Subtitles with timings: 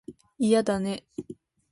[0.39, 1.03] いやだね